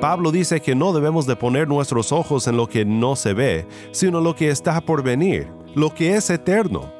Pablo 0.00 0.32
dice 0.32 0.60
que 0.60 0.74
no 0.74 0.92
debemos 0.92 1.26
de 1.26 1.36
poner 1.36 1.68
nuestros 1.68 2.10
ojos 2.10 2.48
en 2.48 2.56
lo 2.56 2.68
que 2.68 2.84
no 2.84 3.14
se 3.14 3.34
ve, 3.34 3.68
sino 3.92 4.20
lo 4.20 4.34
que 4.34 4.50
está 4.50 4.80
por 4.80 5.02
venir, 5.02 5.48
lo 5.76 5.94
que 5.94 6.16
es 6.16 6.28
eterno. 6.28 6.92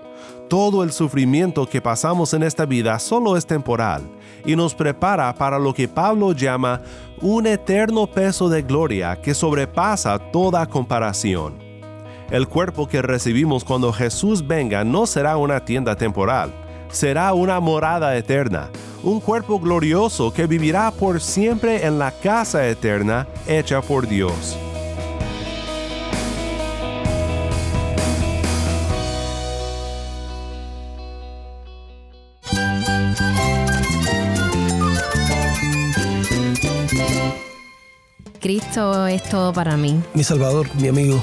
Todo 0.48 0.84
el 0.84 0.92
sufrimiento 0.92 1.66
que 1.66 1.80
pasamos 1.80 2.32
en 2.32 2.44
esta 2.44 2.64
vida 2.64 2.98
solo 3.00 3.36
es 3.36 3.44
temporal 3.44 4.02
y 4.44 4.54
nos 4.54 4.74
prepara 4.74 5.34
para 5.34 5.58
lo 5.58 5.74
que 5.74 5.88
Pablo 5.88 6.32
llama 6.32 6.80
un 7.20 7.46
eterno 7.46 8.06
peso 8.06 8.48
de 8.48 8.62
gloria 8.62 9.20
que 9.20 9.34
sobrepasa 9.34 10.18
toda 10.18 10.66
comparación. 10.66 11.54
El 12.30 12.48
cuerpo 12.48 12.86
que 12.86 13.02
recibimos 13.02 13.64
cuando 13.64 13.92
Jesús 13.92 14.46
venga 14.46 14.84
no 14.84 15.06
será 15.06 15.36
una 15.36 15.64
tienda 15.64 15.96
temporal, 15.96 16.52
será 16.92 17.32
una 17.32 17.58
morada 17.58 18.16
eterna, 18.16 18.70
un 19.02 19.18
cuerpo 19.18 19.58
glorioso 19.58 20.32
que 20.32 20.46
vivirá 20.46 20.90
por 20.92 21.20
siempre 21.20 21.84
en 21.84 21.98
la 21.98 22.12
casa 22.12 22.68
eterna 22.68 23.26
hecha 23.48 23.82
por 23.82 24.06
Dios. 24.06 24.56
Cristo 38.42 39.06
es 39.06 39.22
todo 39.22 39.52
para 39.52 39.76
mí. 39.76 40.02
Mi 40.14 40.24
Salvador, 40.24 40.66
mi 40.74 40.88
amigo, 40.88 41.22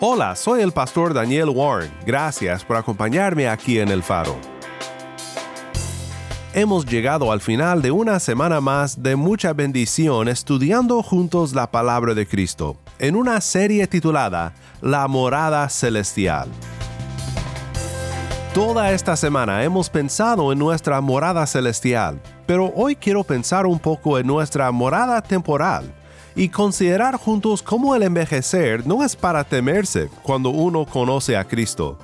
Hola, 0.00 0.36
soy 0.36 0.60
el 0.60 0.70
pastor 0.70 1.12
Daniel 1.12 1.48
Warren. 1.48 1.92
Gracias 2.06 2.64
por 2.64 2.76
acompañarme 2.76 3.48
aquí 3.48 3.80
en 3.80 3.88
El 3.88 4.04
Faro. 4.04 4.36
Hemos 6.54 6.86
llegado 6.86 7.32
al 7.32 7.40
final 7.40 7.82
de 7.82 7.90
una 7.90 8.20
semana 8.20 8.60
más 8.60 9.02
de 9.02 9.16
mucha 9.16 9.52
bendición 9.54 10.28
estudiando 10.28 11.02
juntos 11.02 11.52
la 11.52 11.72
palabra 11.72 12.14
de 12.14 12.28
Cristo, 12.28 12.76
en 13.00 13.16
una 13.16 13.40
serie 13.40 13.88
titulada 13.88 14.54
La 14.80 15.08
morada 15.08 15.68
celestial. 15.68 16.48
Toda 18.54 18.92
esta 18.92 19.16
semana 19.16 19.64
hemos 19.64 19.90
pensado 19.90 20.52
en 20.52 20.60
nuestra 20.60 21.00
morada 21.00 21.44
celestial, 21.44 22.20
pero 22.46 22.72
hoy 22.76 22.94
quiero 22.94 23.24
pensar 23.24 23.66
un 23.66 23.80
poco 23.80 24.16
en 24.16 24.28
nuestra 24.28 24.70
morada 24.70 25.20
temporal 25.22 25.92
y 26.38 26.50
considerar 26.50 27.16
juntos 27.16 27.62
cómo 27.62 27.96
el 27.96 28.04
envejecer 28.04 28.86
no 28.86 29.02
es 29.02 29.16
para 29.16 29.42
temerse 29.42 30.08
cuando 30.22 30.50
uno 30.50 30.86
conoce 30.86 31.36
a 31.36 31.44
Cristo. 31.44 31.98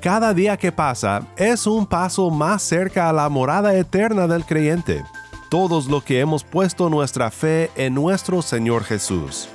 Cada 0.00 0.32
día 0.32 0.56
que 0.56 0.70
pasa 0.70 1.26
es 1.36 1.66
un 1.66 1.84
paso 1.86 2.30
más 2.30 2.62
cerca 2.62 3.08
a 3.08 3.12
la 3.12 3.28
morada 3.28 3.74
eterna 3.74 4.28
del 4.28 4.44
creyente, 4.44 5.02
todos 5.50 5.88
los 5.88 6.04
que 6.04 6.20
hemos 6.20 6.44
puesto 6.44 6.88
nuestra 6.88 7.32
fe 7.32 7.72
en 7.74 7.94
nuestro 7.94 8.42
Señor 8.42 8.84
Jesús. 8.84 9.48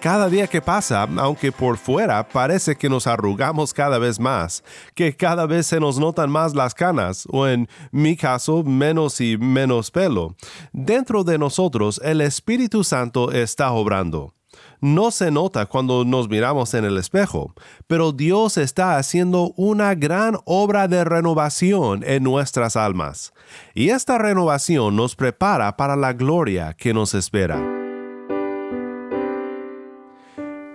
Cada 0.00 0.28
día 0.28 0.46
que 0.46 0.60
pasa, 0.60 1.08
aunque 1.16 1.50
por 1.50 1.78
fuera 1.78 2.28
parece 2.28 2.76
que 2.76 2.88
nos 2.88 3.06
arrugamos 3.06 3.72
cada 3.72 3.98
vez 3.98 4.20
más, 4.20 4.62
que 4.94 5.16
cada 5.16 5.46
vez 5.46 5.66
se 5.66 5.80
nos 5.80 5.98
notan 5.98 6.30
más 6.30 6.54
las 6.54 6.74
canas, 6.74 7.26
o 7.30 7.46
en 7.46 7.68
mi 7.90 8.16
caso, 8.16 8.62
menos 8.62 9.20
y 9.20 9.36
menos 9.36 9.90
pelo, 9.90 10.36
dentro 10.72 11.24
de 11.24 11.38
nosotros 11.38 12.00
el 12.04 12.20
Espíritu 12.20 12.84
Santo 12.84 13.32
está 13.32 13.72
obrando. 13.72 14.32
No 14.80 15.10
se 15.10 15.30
nota 15.30 15.66
cuando 15.66 16.04
nos 16.04 16.28
miramos 16.28 16.74
en 16.74 16.84
el 16.84 16.98
espejo, 16.98 17.54
pero 17.86 18.12
Dios 18.12 18.58
está 18.58 18.98
haciendo 18.98 19.52
una 19.56 19.94
gran 19.94 20.36
obra 20.44 20.86
de 20.86 21.02
renovación 21.04 22.04
en 22.04 22.22
nuestras 22.22 22.76
almas, 22.76 23.32
y 23.74 23.88
esta 23.88 24.18
renovación 24.18 24.94
nos 24.94 25.16
prepara 25.16 25.76
para 25.76 25.96
la 25.96 26.12
gloria 26.12 26.74
que 26.74 26.94
nos 26.94 27.14
espera. 27.14 27.75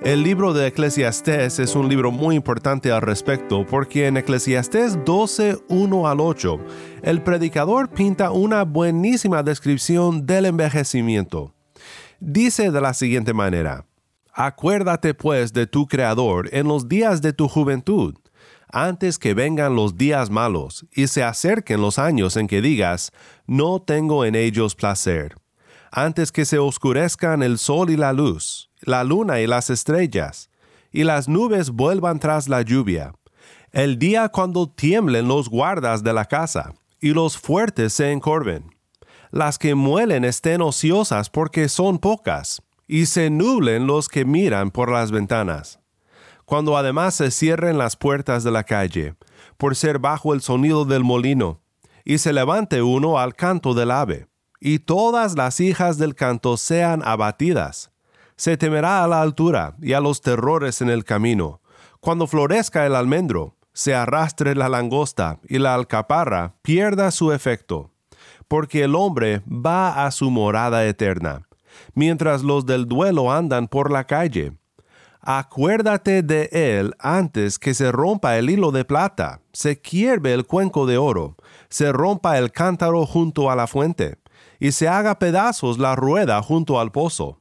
El 0.01 0.23
libro 0.23 0.51
de 0.51 0.65
Eclesiastés 0.65 1.59
es 1.59 1.75
un 1.75 1.87
libro 1.87 2.09
muy 2.09 2.35
importante 2.35 2.91
al 2.91 3.03
respecto 3.03 3.67
porque 3.67 4.07
en 4.07 4.17
Eclesiastés 4.17 5.05
12, 5.05 5.59
1 5.69 6.07
al 6.07 6.19
8, 6.19 6.59
el 7.03 7.21
predicador 7.21 7.87
pinta 7.87 8.31
una 8.31 8.63
buenísima 8.63 9.43
descripción 9.43 10.25
del 10.25 10.47
envejecimiento. 10.47 11.53
Dice 12.19 12.71
de 12.71 12.81
la 12.81 12.95
siguiente 12.95 13.35
manera, 13.35 13.85
Acuérdate 14.33 15.13
pues 15.13 15.53
de 15.53 15.67
tu 15.67 15.87
Creador 15.87 16.49
en 16.51 16.67
los 16.67 16.89
días 16.89 17.21
de 17.21 17.33
tu 17.33 17.47
juventud, 17.47 18.15
antes 18.69 19.19
que 19.19 19.35
vengan 19.35 19.75
los 19.75 19.97
días 19.97 20.31
malos 20.31 20.83
y 20.95 21.05
se 21.05 21.21
acerquen 21.21 21.79
los 21.79 21.99
años 21.99 22.37
en 22.37 22.47
que 22.47 22.63
digas, 22.63 23.11
no 23.45 23.79
tengo 23.79 24.25
en 24.25 24.33
ellos 24.33 24.73
placer, 24.73 25.35
antes 25.91 26.31
que 26.31 26.45
se 26.45 26.57
oscurezcan 26.57 27.43
el 27.43 27.59
sol 27.59 27.91
y 27.91 27.97
la 27.97 28.13
luz 28.13 28.70
la 28.81 29.03
luna 29.03 29.39
y 29.39 29.47
las 29.47 29.69
estrellas, 29.69 30.49
y 30.91 31.03
las 31.03 31.27
nubes 31.27 31.69
vuelvan 31.69 32.19
tras 32.19 32.49
la 32.49 32.61
lluvia, 32.61 33.13
el 33.71 33.97
día 33.97 34.29
cuando 34.29 34.69
tiemblen 34.69 35.27
los 35.27 35.49
guardas 35.49 36.03
de 36.03 36.13
la 36.13 36.25
casa, 36.25 36.73
y 36.99 37.11
los 37.11 37.37
fuertes 37.37 37.93
se 37.93 38.11
encorven, 38.11 38.75
las 39.31 39.57
que 39.57 39.75
muelen 39.75 40.25
estén 40.25 40.61
ociosas 40.61 41.29
porque 41.29 41.69
son 41.69 41.97
pocas, 41.97 42.61
y 42.87 43.05
se 43.05 43.29
nublen 43.29 43.87
los 43.87 44.09
que 44.09 44.25
miran 44.25 44.71
por 44.71 44.91
las 44.91 45.11
ventanas, 45.11 45.79
cuando 46.43 46.75
además 46.75 47.15
se 47.15 47.31
cierren 47.31 47.77
las 47.77 47.95
puertas 47.95 48.43
de 48.43 48.51
la 48.51 48.65
calle, 48.65 49.15
por 49.57 49.75
ser 49.77 49.99
bajo 49.99 50.33
el 50.33 50.41
sonido 50.41 50.83
del 50.83 51.03
molino, 51.03 51.61
y 52.03 52.17
se 52.17 52.33
levante 52.33 52.81
uno 52.81 53.19
al 53.19 53.35
canto 53.35 53.73
del 53.73 53.91
ave, 53.91 54.27
y 54.59 54.79
todas 54.79 55.35
las 55.35 55.59
hijas 55.61 55.97
del 55.97 56.13
canto 56.13 56.57
sean 56.57 57.01
abatidas, 57.05 57.90
se 58.41 58.57
temerá 58.57 59.03
a 59.03 59.07
la 59.07 59.21
altura 59.21 59.75
y 59.83 59.93
a 59.93 59.99
los 59.99 60.19
terrores 60.19 60.81
en 60.81 60.89
el 60.89 61.03
camino. 61.03 61.61
Cuando 61.99 62.25
florezca 62.25 62.87
el 62.87 62.95
almendro, 62.95 63.55
se 63.71 63.93
arrastre 63.93 64.55
la 64.55 64.67
langosta 64.67 65.37
y 65.47 65.59
la 65.59 65.75
alcaparra 65.75 66.55
pierda 66.63 67.11
su 67.11 67.31
efecto, 67.33 67.91
porque 68.47 68.83
el 68.83 68.95
hombre 68.95 69.43
va 69.47 70.07
a 70.07 70.09
su 70.09 70.31
morada 70.31 70.87
eterna, 70.87 71.47
mientras 71.93 72.41
los 72.41 72.65
del 72.65 72.87
duelo 72.87 73.31
andan 73.31 73.67
por 73.67 73.91
la 73.91 74.05
calle. 74.05 74.53
Acuérdate 75.19 76.23
de 76.23 76.49
él 76.51 76.95
antes 76.97 77.59
que 77.59 77.75
se 77.75 77.91
rompa 77.91 78.39
el 78.39 78.49
hilo 78.49 78.71
de 78.71 78.85
plata, 78.85 79.41
se 79.53 79.79
quierbe 79.79 80.33
el 80.33 80.47
cuenco 80.47 80.87
de 80.87 80.97
oro, 80.97 81.35
se 81.69 81.91
rompa 81.91 82.39
el 82.39 82.51
cántaro 82.51 83.05
junto 83.05 83.51
a 83.51 83.55
la 83.55 83.67
fuente, 83.67 84.17
y 84.59 84.71
se 84.71 84.87
haga 84.87 85.19
pedazos 85.19 85.77
la 85.77 85.95
rueda 85.95 86.41
junto 86.41 86.79
al 86.79 86.91
pozo 86.91 87.40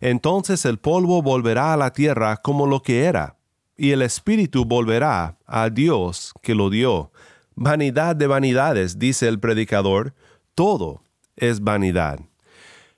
entonces 0.00 0.64
el 0.64 0.78
polvo 0.78 1.22
volverá 1.22 1.72
a 1.72 1.76
la 1.76 1.92
tierra 1.92 2.36
como 2.36 2.66
lo 2.66 2.82
que 2.82 3.04
era, 3.04 3.36
y 3.76 3.92
el 3.92 4.02
espíritu 4.02 4.64
volverá 4.64 5.38
a 5.46 5.70
Dios 5.70 6.32
que 6.42 6.54
lo 6.54 6.70
dio. 6.70 7.12
Vanidad 7.54 8.16
de 8.16 8.26
vanidades, 8.26 8.98
dice 8.98 9.28
el 9.28 9.40
predicador, 9.40 10.14
todo 10.54 11.02
es 11.36 11.60
vanidad. 11.60 12.20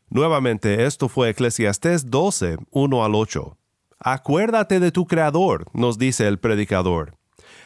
Nuevamente, 0.09 0.85
esto 0.85 1.09
fue 1.09 1.31
Eclesiastés 1.31 2.11
12, 2.11 2.59
1 2.71 3.05
al 3.05 3.15
8. 3.15 3.57
Acuérdate 3.99 4.81
de 4.81 4.91
tu 4.91 5.07
Creador, 5.07 5.67
nos 5.73 5.97
dice 5.97 6.27
el 6.29 6.39
predicador. 6.39 7.17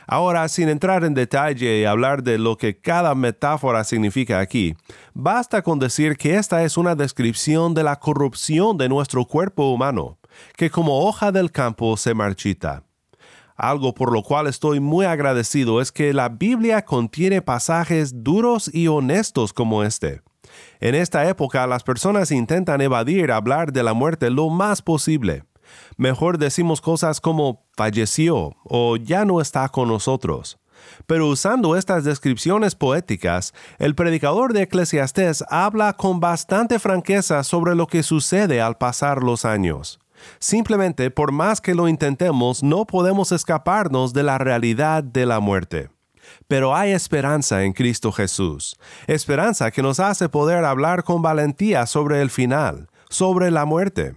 Ahora, 0.07 0.49
sin 0.49 0.69
entrar 0.69 1.03
en 1.03 1.15
detalle 1.15 1.81
y 1.81 1.85
hablar 1.85 2.23
de 2.23 2.39
lo 2.39 2.57
que 2.57 2.79
cada 2.79 3.15
metáfora 3.15 3.83
significa 3.83 4.39
aquí, 4.39 4.77
basta 5.15 5.63
con 5.63 5.81
decir 5.81 6.17
que 6.17 6.37
esta 6.37 6.63
es 6.63 6.77
una 6.77 6.95
descripción 6.95 7.75
de 7.75 7.83
la 7.83 7.97
corrupción 7.97 8.79
de 8.79 8.89
nuestro 8.89 9.25
cuerpo 9.25 9.71
humano, 9.71 10.19
que 10.57 10.71
como 10.71 11.07
hoja 11.07 11.33
del 11.33 11.51
campo 11.51 11.97
se 11.97 12.15
marchita. 12.15 12.85
Algo 13.57 13.95
por 13.95 14.13
lo 14.13 14.23
cual 14.23 14.47
estoy 14.47 14.81
muy 14.81 15.07
agradecido 15.07 15.81
es 15.81 15.91
que 15.91 16.13
la 16.13 16.29
Biblia 16.29 16.85
contiene 16.85 17.43
pasajes 17.43 18.23
duros 18.23 18.71
y 18.73 18.87
honestos 18.87 19.53
como 19.53 19.83
este. 19.83 20.21
En 20.79 20.95
esta 20.95 21.29
época 21.29 21.67
las 21.67 21.83
personas 21.83 22.31
intentan 22.31 22.81
evadir 22.81 23.33
hablar 23.33 23.73
de 23.73 23.83
la 23.83 23.95
muerte 23.95 24.31
lo 24.31 24.51
más 24.51 24.83
posible. 24.83 25.45
Mejor 25.97 26.39
decimos 26.39 26.81
cosas 26.81 27.21
como 27.21 27.65
falleció 27.77 28.57
o 28.65 28.97
ya 28.97 29.25
no 29.25 29.41
está 29.41 29.69
con 29.69 29.89
nosotros. 29.89 30.59
Pero 31.07 31.29
usando 31.29 31.77
estas 31.77 32.05
descripciones 32.05 32.75
poéticas, 32.75 33.55
el 33.79 33.95
predicador 33.95 34.53
de 34.53 34.63
Eclesiastés 34.63 35.45
habla 35.49 35.95
con 35.95 36.21
bastante 36.21 36.79
franqueza 36.79 37.43
sobre 37.45 37.75
lo 37.75 37.87
que 37.87 38.03
sucede 38.03 38.61
al 38.61 38.77
pasar 38.77 39.23
los 39.23 39.45
años. 39.45 39.99
Simplemente, 40.39 41.11
por 41.11 41.33
más 41.33 41.61
que 41.61 41.75
lo 41.75 41.89
intentemos, 41.89 42.63
no 42.63 42.87
podemos 42.87 43.33
escaparnos 43.33 44.13
de 44.13 44.23
la 44.23 44.39
realidad 44.39 45.05
de 45.05 45.27
la 45.27 45.41
muerte. 45.41 45.91
Pero 46.49 46.75
hay 46.75 46.93
esperanza 46.93 47.65
en 47.65 47.73
Cristo 47.73 48.11
Jesús, 48.11 48.77
esperanza 49.07 49.71
que 49.71 49.83
nos 49.83 50.01
hace 50.01 50.29
poder 50.29 50.65
hablar 50.65 51.05
con 51.05 51.23
valentía 51.23 51.87
sobre 51.87 52.21
el 52.21 52.31
final, 52.31 52.89
sobre 53.09 53.51
la 53.51 53.65
muerte. 53.65 54.15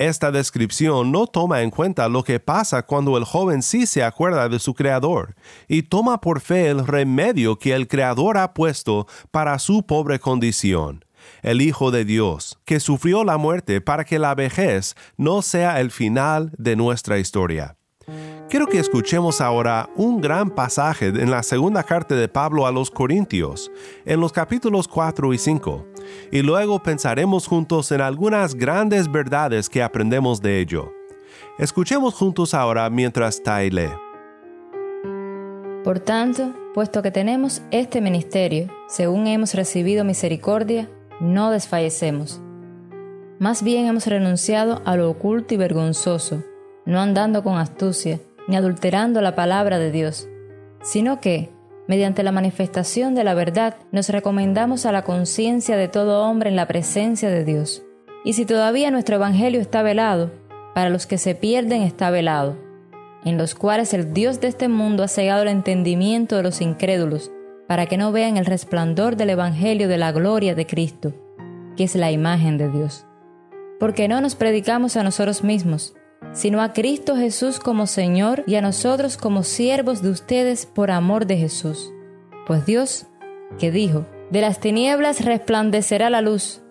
Esta 0.00 0.30
descripción 0.30 1.12
no 1.12 1.26
toma 1.26 1.60
en 1.60 1.68
cuenta 1.68 2.08
lo 2.08 2.24
que 2.24 2.40
pasa 2.40 2.84
cuando 2.84 3.18
el 3.18 3.24
joven 3.24 3.60
sí 3.60 3.84
se 3.84 4.02
acuerda 4.02 4.48
de 4.48 4.58
su 4.58 4.72
Creador 4.72 5.34
y 5.68 5.82
toma 5.82 6.22
por 6.22 6.40
fe 6.40 6.70
el 6.70 6.86
remedio 6.86 7.58
que 7.58 7.74
el 7.74 7.86
Creador 7.86 8.38
ha 8.38 8.54
puesto 8.54 9.06
para 9.30 9.58
su 9.58 9.84
pobre 9.84 10.18
condición, 10.18 11.04
el 11.42 11.60
Hijo 11.60 11.90
de 11.90 12.06
Dios, 12.06 12.58
que 12.64 12.80
sufrió 12.80 13.24
la 13.24 13.36
muerte 13.36 13.82
para 13.82 14.06
que 14.06 14.18
la 14.18 14.34
vejez 14.34 14.96
no 15.18 15.42
sea 15.42 15.82
el 15.82 15.90
final 15.90 16.50
de 16.56 16.76
nuestra 16.76 17.18
historia. 17.18 17.76
Quiero 18.48 18.66
que 18.66 18.78
escuchemos 18.78 19.40
ahora 19.40 19.88
un 19.94 20.20
gran 20.20 20.50
pasaje 20.50 21.06
en 21.06 21.30
la 21.30 21.42
segunda 21.42 21.84
carta 21.84 22.14
de 22.14 22.28
Pablo 22.28 22.66
a 22.66 22.72
los 22.72 22.90
Corintios, 22.90 23.70
en 24.04 24.20
los 24.20 24.32
capítulos 24.32 24.88
4 24.88 25.32
y 25.32 25.38
5, 25.38 25.86
y 26.32 26.42
luego 26.42 26.82
pensaremos 26.82 27.46
juntos 27.46 27.92
en 27.92 28.00
algunas 28.00 28.54
grandes 28.54 29.10
verdades 29.10 29.68
que 29.68 29.82
aprendemos 29.82 30.42
de 30.42 30.58
ello. 30.58 30.92
Escuchemos 31.58 32.14
juntos 32.14 32.52
ahora 32.54 32.90
mientras 32.90 33.42
Tai 33.42 33.70
lee. 33.70 33.90
Por 35.84 36.00
tanto, 36.00 36.52
puesto 36.74 37.02
que 37.02 37.10
tenemos 37.10 37.62
este 37.70 38.00
ministerio, 38.00 38.68
según 38.88 39.26
hemos 39.26 39.54
recibido 39.54 40.04
misericordia, 40.04 40.90
no 41.20 41.50
desfallecemos. 41.50 42.40
Más 43.38 43.62
bien 43.62 43.86
hemos 43.86 44.06
renunciado 44.06 44.82
a 44.84 44.96
lo 44.96 45.08
oculto 45.08 45.54
y 45.54 45.56
vergonzoso, 45.56 46.42
no 46.90 47.00
andando 47.00 47.42
con 47.42 47.56
astucia, 47.56 48.18
ni 48.48 48.56
adulterando 48.56 49.20
la 49.20 49.36
palabra 49.36 49.78
de 49.78 49.92
Dios, 49.92 50.28
sino 50.82 51.20
que, 51.20 51.50
mediante 51.86 52.22
la 52.22 52.32
manifestación 52.32 53.14
de 53.14 53.24
la 53.24 53.34
verdad, 53.34 53.76
nos 53.92 54.08
recomendamos 54.08 54.86
a 54.86 54.92
la 54.92 55.02
conciencia 55.02 55.76
de 55.76 55.88
todo 55.88 56.24
hombre 56.24 56.50
en 56.50 56.56
la 56.56 56.66
presencia 56.66 57.30
de 57.30 57.44
Dios. 57.44 57.82
Y 58.24 58.32
si 58.32 58.44
todavía 58.44 58.90
nuestro 58.90 59.16
Evangelio 59.16 59.60
está 59.60 59.82
velado, 59.82 60.32
para 60.74 60.90
los 60.90 61.06
que 61.06 61.16
se 61.16 61.34
pierden 61.34 61.82
está 61.82 62.10
velado, 62.10 62.56
en 63.24 63.38
los 63.38 63.54
cuales 63.54 63.94
el 63.94 64.12
Dios 64.12 64.40
de 64.40 64.48
este 64.48 64.68
mundo 64.68 65.02
ha 65.04 65.08
cegado 65.08 65.42
el 65.42 65.48
entendimiento 65.48 66.36
de 66.36 66.42
los 66.42 66.60
incrédulos, 66.60 67.30
para 67.68 67.86
que 67.86 67.96
no 67.96 68.10
vean 68.10 68.36
el 68.36 68.46
resplandor 68.46 69.14
del 69.14 69.30
Evangelio 69.30 69.86
de 69.86 69.96
la 69.96 70.10
gloria 70.10 70.56
de 70.56 70.66
Cristo, 70.66 71.12
que 71.76 71.84
es 71.84 71.94
la 71.94 72.10
imagen 72.10 72.58
de 72.58 72.68
Dios. 72.68 73.06
Porque 73.78 74.08
no 74.08 74.20
nos 74.20 74.34
predicamos 74.34 74.96
a 74.96 75.04
nosotros 75.04 75.44
mismos, 75.44 75.94
sino 76.32 76.62
a 76.62 76.72
Cristo 76.72 77.16
Jesús 77.16 77.58
como 77.58 77.86
Señor 77.86 78.44
y 78.46 78.54
a 78.54 78.62
nosotros 78.62 79.16
como 79.16 79.42
siervos 79.42 80.02
de 80.02 80.10
ustedes 80.10 80.66
por 80.66 80.90
amor 80.90 81.26
de 81.26 81.36
Jesús. 81.36 81.92
Pues 82.46 82.66
Dios, 82.66 83.06
que 83.58 83.70
dijo, 83.70 84.06
de 84.30 84.40
las 84.40 84.60
tinieblas 84.60 85.24
resplandecerá 85.24 86.08
la 86.10 86.20
luz, 86.20 86.62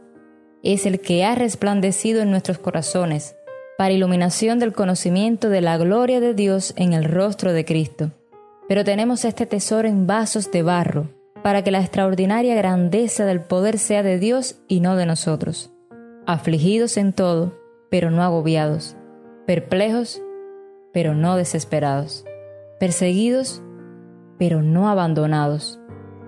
es 0.64 0.86
el 0.86 1.00
que 1.00 1.26
ha 1.26 1.36
resplandecido 1.36 2.22
en 2.22 2.32
nuestros 2.32 2.58
corazones, 2.58 3.36
para 3.78 3.94
iluminación 3.94 4.60
del 4.60 4.74
conocimiento 4.74 5.50
de 5.50 5.62
la 5.62 5.78
gloria 5.78 6.20
de 6.20 6.34
Dios 6.34 6.74
en 6.76 6.94
el 6.94 7.06
rostro 7.06 7.54
de 7.54 7.66
Cristo. 7.66 8.12
Pero 8.68 8.84
tenemos 8.84 9.26
este 9.26 9.46
tesoro 9.46 9.88
en 9.88 10.06
vasos 10.06 10.52
de 10.52 10.64
barro, 10.64 11.08
para 11.44 11.64
que 11.64 11.72
la 11.72 11.80
extraordinaria 11.80 12.56
grandeza 12.56 13.26
del 13.26 13.40
poder 13.40 13.78
sea 13.78 14.04
de 14.04 14.20
Dios 14.20 14.58
y 14.68 14.82
no 14.82 14.96
de 14.96 15.06
nosotros. 15.06 15.72
Afligidos 16.26 16.98
en 16.98 17.14
todo, 17.14 17.58
pero 17.90 18.12
no 18.12 18.22
agobiados 18.22 18.98
perplejos, 19.50 20.22
pero 20.94 21.16
no 21.16 21.36
desesperados, 21.36 22.24
perseguidos, 22.80 23.64
pero 24.38 24.62
no 24.62 24.90
abandonados, 24.90 25.80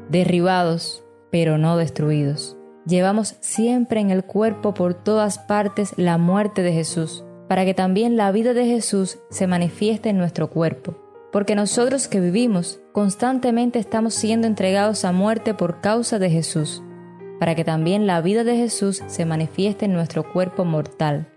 derribados, 0.10 1.04
pero 1.30 1.60
no 1.60 1.78
destruidos. 1.78 2.58
Llevamos 2.88 3.36
siempre 3.40 4.00
en 4.00 4.10
el 4.10 4.24
cuerpo 4.24 4.74
por 4.74 4.96
todas 4.96 5.38
partes 5.38 5.94
la 5.98 6.18
muerte 6.18 6.64
de 6.64 6.74
Jesús, 6.74 7.24
para 7.48 7.64
que 7.64 7.76
también 7.76 8.18
la 8.18 8.32
vida 8.32 8.56
de 8.56 8.66
Jesús 8.66 9.20
se 9.30 9.46
manifieste 9.46 10.10
en 10.10 10.18
nuestro 10.18 10.50
cuerpo. 10.50 10.98
Porque 11.32 11.54
nosotros 11.54 12.08
que 12.08 12.20
vivimos 12.20 12.82
constantemente 12.92 13.78
estamos 13.78 14.16
siendo 14.16 14.48
entregados 14.48 15.06
a 15.06 15.12
muerte 15.12 15.54
por 15.54 15.80
causa 15.80 16.18
de 16.18 16.32
Jesús, 16.32 16.82
para 17.40 17.54
que 17.54 17.64
también 17.64 18.08
la 18.08 18.20
vida 18.22 18.44
de 18.44 18.58
Jesús 18.58 19.04
se 19.06 19.26
manifieste 19.26 19.86
en 19.86 19.94
nuestro 19.94 20.24
cuerpo 20.34 20.66
mortal 20.66 21.28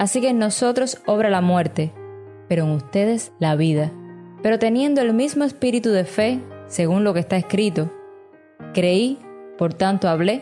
Así 0.00 0.22
que 0.22 0.30
en 0.30 0.38
nosotros 0.38 1.02
obra 1.04 1.28
la 1.28 1.42
muerte, 1.42 1.92
pero 2.48 2.64
en 2.64 2.70
ustedes 2.70 3.32
la 3.38 3.54
vida. 3.54 3.92
Pero 4.42 4.58
teniendo 4.58 5.02
el 5.02 5.12
mismo 5.12 5.44
espíritu 5.44 5.90
de 5.90 6.06
fe, 6.06 6.40
según 6.68 7.04
lo 7.04 7.12
que 7.12 7.20
está 7.20 7.36
escrito, 7.36 7.92
creí, 8.72 9.18
por 9.58 9.74
tanto 9.74 10.08
hablé, 10.08 10.40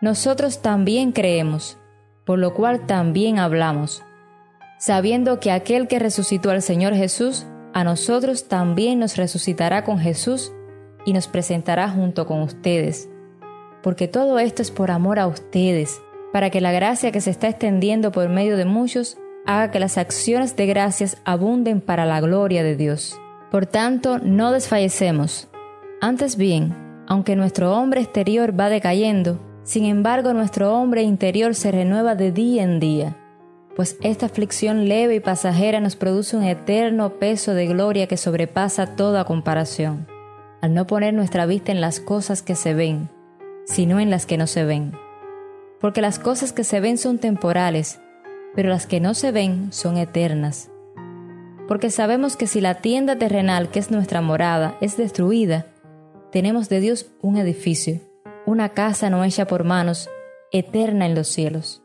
nosotros 0.00 0.62
también 0.62 1.10
creemos, 1.10 1.78
por 2.24 2.38
lo 2.38 2.54
cual 2.54 2.86
también 2.86 3.40
hablamos, 3.40 4.04
sabiendo 4.78 5.40
que 5.40 5.50
aquel 5.50 5.88
que 5.88 5.98
resucitó 5.98 6.52
al 6.52 6.62
Señor 6.62 6.94
Jesús, 6.94 7.44
a 7.72 7.82
nosotros 7.82 8.46
también 8.46 9.00
nos 9.00 9.16
resucitará 9.16 9.82
con 9.82 9.98
Jesús 9.98 10.52
y 11.04 11.12
nos 11.12 11.26
presentará 11.26 11.88
junto 11.88 12.24
con 12.28 12.40
ustedes. 12.40 13.10
Porque 13.82 14.06
todo 14.06 14.38
esto 14.38 14.62
es 14.62 14.70
por 14.70 14.92
amor 14.92 15.18
a 15.18 15.26
ustedes 15.26 16.00
para 16.32 16.50
que 16.50 16.60
la 16.60 16.72
gracia 16.72 17.12
que 17.12 17.20
se 17.20 17.30
está 17.30 17.48
extendiendo 17.48 18.10
por 18.10 18.28
medio 18.28 18.56
de 18.56 18.64
muchos 18.64 19.18
haga 19.46 19.70
que 19.70 19.78
las 19.80 19.98
acciones 19.98 20.56
de 20.56 20.66
gracias 20.66 21.18
abunden 21.24 21.80
para 21.80 22.06
la 22.06 22.20
gloria 22.20 22.62
de 22.62 22.76
Dios. 22.76 23.20
Por 23.50 23.66
tanto, 23.66 24.18
no 24.18 24.50
desfallecemos. 24.50 25.48
Antes 26.00 26.36
bien, 26.36 26.74
aunque 27.06 27.36
nuestro 27.36 27.76
hombre 27.76 28.00
exterior 28.00 28.58
va 28.58 28.70
decayendo, 28.70 29.38
sin 29.62 29.84
embargo 29.84 30.32
nuestro 30.32 30.74
hombre 30.74 31.02
interior 31.02 31.54
se 31.54 31.70
renueva 31.70 32.14
de 32.14 32.32
día 32.32 32.62
en 32.62 32.80
día, 32.80 33.16
pues 33.76 33.96
esta 34.02 34.26
aflicción 34.26 34.88
leve 34.88 35.16
y 35.16 35.20
pasajera 35.20 35.80
nos 35.80 35.96
produce 35.96 36.36
un 36.36 36.44
eterno 36.44 37.18
peso 37.18 37.54
de 37.54 37.66
gloria 37.66 38.06
que 38.06 38.16
sobrepasa 38.16 38.96
toda 38.96 39.24
comparación, 39.24 40.06
al 40.60 40.74
no 40.74 40.86
poner 40.86 41.14
nuestra 41.14 41.46
vista 41.46 41.72
en 41.72 41.80
las 41.80 42.00
cosas 42.00 42.42
que 42.42 42.54
se 42.54 42.74
ven, 42.74 43.08
sino 43.66 44.00
en 44.00 44.10
las 44.10 44.26
que 44.26 44.36
no 44.36 44.46
se 44.46 44.64
ven 44.64 44.92
porque 45.82 46.00
las 46.00 46.20
cosas 46.20 46.52
que 46.52 46.62
se 46.62 46.78
ven 46.78 46.96
son 46.96 47.18
temporales, 47.18 48.00
pero 48.54 48.68
las 48.70 48.86
que 48.86 49.00
no 49.00 49.14
se 49.14 49.32
ven 49.32 49.72
son 49.72 49.96
eternas. 49.96 50.70
Porque 51.66 51.90
sabemos 51.90 52.36
que 52.36 52.46
si 52.46 52.60
la 52.60 52.76
tienda 52.76 53.18
terrenal, 53.18 53.68
que 53.68 53.80
es 53.80 53.90
nuestra 53.90 54.20
morada, 54.20 54.78
es 54.80 54.96
destruida, 54.96 55.66
tenemos 56.30 56.68
de 56.68 56.78
Dios 56.78 57.10
un 57.20 57.36
edificio, 57.36 58.00
una 58.46 58.68
casa 58.68 59.10
no 59.10 59.24
hecha 59.24 59.48
por 59.48 59.64
manos, 59.64 60.08
eterna 60.52 61.04
en 61.04 61.16
los 61.16 61.26
cielos. 61.26 61.82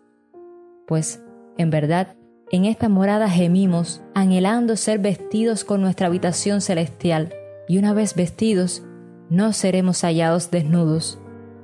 Pues, 0.86 1.24
en 1.58 1.72
verdad, 1.72 2.16
en 2.52 2.66
esta 2.66 2.90
morada 2.90 3.28
gemimos, 3.28 4.04
anhelando 4.14 4.76
ser 4.76 5.00
vestidos 5.00 5.64
con 5.64 5.82
nuestra 5.82 6.06
habitación 6.06 6.62
celestial, 6.62 7.34
y 7.68 7.80
una 7.80 7.94
vez 7.94 8.14
vestidos, 8.14 8.84
no 9.32 9.54
seremos 9.54 10.02
hallados 10.04 10.52
desnudos, 10.52 11.20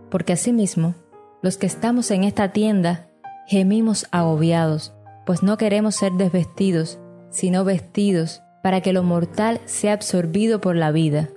porque 0.09 0.33
asimismo 0.33 0.95
los 1.43 1.57
que 1.57 1.67
estamos 1.67 2.09
en 2.09 2.23
esta 2.23 2.53
tienda 2.53 3.07
gemimos 3.47 4.07
agobiados, 4.11 4.93
pues 5.25 5.43
no 5.43 5.57
queremos 5.57 5.93
ser 5.95 6.13
desvestidos, 6.13 6.99
sino 7.29 7.65
vestidos, 7.65 8.41
para 8.63 8.79
que 8.79 8.93
lo 8.93 9.03
mortal 9.03 9.59
sea 9.65 9.91
absorbido 9.91 10.61
por 10.61 10.77
la 10.77 10.91
vida. 10.91 11.27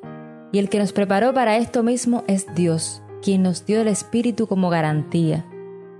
Y 0.52 0.60
el 0.60 0.68
que 0.68 0.78
nos 0.78 0.92
preparó 0.92 1.34
para 1.34 1.56
esto 1.56 1.82
mismo 1.82 2.22
es 2.28 2.46
Dios, 2.54 3.02
quien 3.20 3.42
nos 3.42 3.66
dio 3.66 3.80
el 3.80 3.88
Espíritu 3.88 4.46
como 4.46 4.70
garantía. 4.70 5.44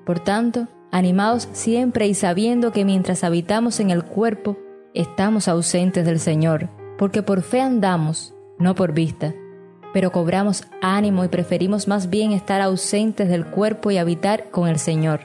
Por 0.07 0.21
tanto, 0.21 0.69
animados 0.93 1.49
siempre 1.51 2.07
y 2.07 2.15
sabiendo 2.15 2.71
que 2.71 2.85
mientras 2.85 3.25
habitamos 3.25 3.81
en 3.81 3.91
el 3.91 4.05
cuerpo, 4.05 4.57
estamos 4.95 5.49
ausentes 5.49 6.07
del 6.07 6.21
Señor, 6.21 6.71
porque 6.97 7.25
por 7.25 7.43
fe 7.43 7.61
andamos, 7.61 8.37
no 8.61 8.77
por 8.77 8.93
vista 8.93 9.35
pero 9.93 10.13
cobramos 10.13 10.65
ánimo 10.83 11.25
y 11.25 11.29
preferimos 11.29 11.89
más 11.89 12.11
bien 12.11 12.33
estar 12.33 12.61
ausentes 12.61 13.29
del 13.29 13.47
cuerpo 13.47 13.91
y 13.91 13.99
habitar 13.99 14.51
con 14.51 14.69
el 14.69 14.79
Señor. 14.79 15.21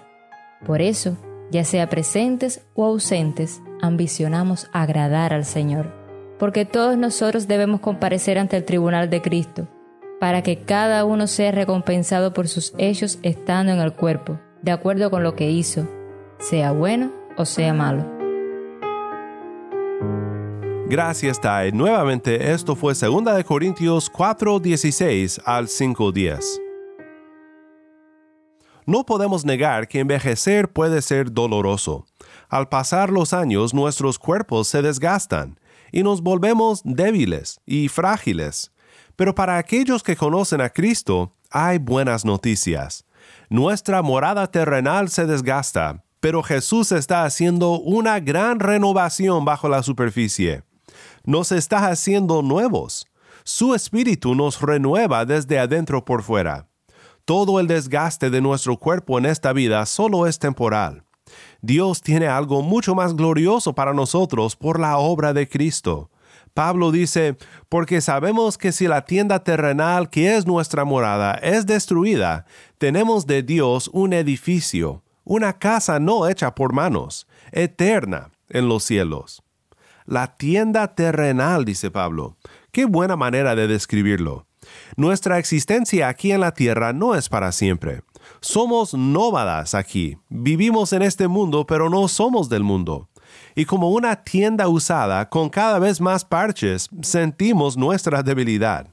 Por 0.65 0.81
eso, 0.81 1.17
ya 1.51 1.63
sea 1.63 1.89
presentes 1.89 2.61
o 2.73 2.85
ausentes, 2.85 3.61
ambicionamos 3.81 4.69
agradar 4.71 5.33
al 5.33 5.45
Señor, 5.45 5.91
porque 6.39 6.65
todos 6.65 6.97
nosotros 6.97 7.47
debemos 7.47 7.81
comparecer 7.81 8.37
ante 8.37 8.57
el 8.57 8.65
tribunal 8.65 9.09
de 9.09 9.21
Cristo, 9.21 9.67
para 10.19 10.43
que 10.43 10.59
cada 10.59 11.03
uno 11.03 11.27
sea 11.27 11.51
recompensado 11.51 12.33
por 12.33 12.47
sus 12.47 12.73
hechos 12.77 13.19
estando 13.23 13.71
en 13.73 13.79
el 13.79 13.93
cuerpo, 13.93 14.39
de 14.61 14.71
acuerdo 14.71 15.09
con 15.09 15.23
lo 15.23 15.35
que 15.35 15.49
hizo, 15.49 15.87
sea 16.39 16.71
bueno 16.71 17.11
o 17.37 17.45
sea 17.45 17.73
malo. 17.73 18.20
Gracias, 20.91 21.39
Tai. 21.39 21.71
Nuevamente, 21.71 22.51
esto 22.51 22.75
fue 22.75 22.93
2 22.93 23.33
de 23.33 23.45
Corintios 23.45 24.09
4:16 24.11 25.39
al 25.45 25.69
5:10. 25.69 26.59
No 28.85 29.05
podemos 29.05 29.45
negar 29.45 29.87
que 29.87 30.01
envejecer 30.01 30.69
puede 30.69 31.01
ser 31.01 31.31
doloroso. 31.31 32.05
Al 32.49 32.67
pasar 32.67 33.09
los 33.09 33.31
años, 33.31 33.73
nuestros 33.73 34.19
cuerpos 34.19 34.67
se 34.67 34.81
desgastan 34.81 35.57
y 35.93 36.03
nos 36.03 36.21
volvemos 36.21 36.81
débiles 36.83 37.61
y 37.65 37.87
frágiles. 37.87 38.73
Pero 39.15 39.33
para 39.33 39.57
aquellos 39.57 40.03
que 40.03 40.17
conocen 40.17 40.59
a 40.59 40.71
Cristo, 40.71 41.37
hay 41.51 41.77
buenas 41.77 42.25
noticias. 42.25 43.05
Nuestra 43.49 44.01
morada 44.01 44.51
terrenal 44.51 45.07
se 45.07 45.25
desgasta, 45.25 46.03
pero 46.19 46.43
Jesús 46.43 46.91
está 46.91 47.23
haciendo 47.23 47.79
una 47.79 48.19
gran 48.19 48.59
renovación 48.59 49.45
bajo 49.45 49.69
la 49.69 49.83
superficie 49.83 50.65
nos 51.23 51.51
está 51.51 51.87
haciendo 51.87 52.41
nuevos. 52.41 53.07
Su 53.43 53.73
espíritu 53.73 54.35
nos 54.35 54.61
renueva 54.61 55.25
desde 55.25 55.59
adentro 55.59 56.05
por 56.05 56.23
fuera. 56.23 56.67
Todo 57.25 57.59
el 57.59 57.67
desgaste 57.67 58.29
de 58.29 58.41
nuestro 58.41 58.77
cuerpo 58.77 59.17
en 59.17 59.25
esta 59.25 59.53
vida 59.53 59.85
solo 59.85 60.27
es 60.27 60.39
temporal. 60.39 61.03
Dios 61.61 62.01
tiene 62.01 62.27
algo 62.27 62.61
mucho 62.61 62.95
más 62.95 63.15
glorioso 63.15 63.73
para 63.73 63.93
nosotros 63.93 64.55
por 64.55 64.79
la 64.79 64.97
obra 64.97 65.33
de 65.33 65.47
Cristo. 65.47 66.09
Pablo 66.53 66.91
dice, 66.91 67.37
porque 67.69 68.01
sabemos 68.01 68.57
que 68.57 68.71
si 68.71 68.87
la 68.87 69.05
tienda 69.05 69.43
terrenal 69.43 70.09
que 70.09 70.35
es 70.35 70.45
nuestra 70.45 70.83
morada 70.83 71.35
es 71.35 71.65
destruida, 71.65 72.45
tenemos 72.77 73.25
de 73.25 73.43
Dios 73.43 73.89
un 73.93 74.11
edificio, 74.11 75.03
una 75.23 75.53
casa 75.53 75.99
no 75.99 76.27
hecha 76.27 76.53
por 76.53 76.73
manos, 76.73 77.27
eterna 77.51 78.31
en 78.49 78.67
los 78.67 78.83
cielos. 78.83 79.43
La 80.11 80.35
tienda 80.35 80.93
terrenal, 80.93 81.63
dice 81.63 81.89
Pablo. 81.89 82.35
Qué 82.73 82.83
buena 82.83 83.15
manera 83.15 83.55
de 83.55 83.67
describirlo. 83.67 84.45
Nuestra 84.97 85.39
existencia 85.39 86.09
aquí 86.09 86.33
en 86.33 86.41
la 86.41 86.53
tierra 86.53 86.91
no 86.91 87.15
es 87.15 87.29
para 87.29 87.53
siempre. 87.53 88.01
Somos 88.41 88.93
nómadas 88.93 89.73
aquí. 89.73 90.17
Vivimos 90.27 90.91
en 90.91 91.01
este 91.01 91.29
mundo, 91.29 91.65
pero 91.65 91.89
no 91.89 92.09
somos 92.09 92.49
del 92.49 92.61
mundo. 92.61 93.07
Y 93.55 93.63
como 93.63 93.91
una 93.91 94.17
tienda 94.17 94.67
usada, 94.67 95.29
con 95.29 95.47
cada 95.47 95.79
vez 95.79 96.01
más 96.01 96.25
parches, 96.25 96.89
sentimos 97.01 97.77
nuestra 97.77 98.21
debilidad. 98.21 98.89